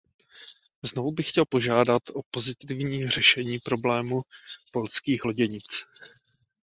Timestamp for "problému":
3.59-4.19